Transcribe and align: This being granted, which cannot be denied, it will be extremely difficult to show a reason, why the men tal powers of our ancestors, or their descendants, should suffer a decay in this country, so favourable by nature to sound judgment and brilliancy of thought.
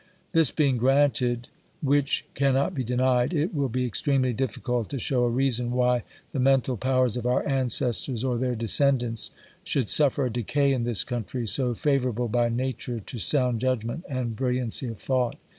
This 0.31 0.49
being 0.49 0.77
granted, 0.77 1.49
which 1.83 2.25
cannot 2.33 2.73
be 2.73 2.83
denied, 2.83 3.35
it 3.35 3.53
will 3.53 3.69
be 3.69 3.85
extremely 3.85 4.33
difficult 4.33 4.89
to 4.89 4.97
show 4.97 5.23
a 5.25 5.29
reason, 5.29 5.69
why 5.69 6.01
the 6.31 6.39
men 6.39 6.61
tal 6.61 6.75
powers 6.75 7.17
of 7.17 7.27
our 7.27 7.47
ancestors, 7.47 8.23
or 8.23 8.39
their 8.39 8.55
descendants, 8.55 9.29
should 9.63 9.89
suffer 9.89 10.25
a 10.25 10.31
decay 10.33 10.73
in 10.73 10.85
this 10.85 11.03
country, 11.03 11.45
so 11.45 11.75
favourable 11.75 12.29
by 12.29 12.49
nature 12.49 12.97
to 12.97 13.19
sound 13.19 13.59
judgment 13.59 14.03
and 14.09 14.35
brilliancy 14.35 14.87
of 14.87 14.97
thought. 14.97 15.35